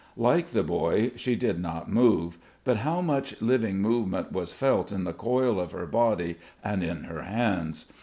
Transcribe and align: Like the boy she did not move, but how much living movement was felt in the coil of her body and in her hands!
Like 0.17 0.47
the 0.47 0.63
boy 0.63 1.11
she 1.15 1.35
did 1.35 1.59
not 1.59 1.87
move, 1.91 2.39
but 2.63 2.77
how 2.77 3.01
much 3.01 3.39
living 3.39 3.77
movement 3.77 4.31
was 4.31 4.51
felt 4.51 4.91
in 4.91 5.03
the 5.03 5.13
coil 5.13 5.59
of 5.59 5.73
her 5.73 5.85
body 5.85 6.37
and 6.63 6.83
in 6.83 7.03
her 7.03 7.21
hands! 7.21 7.85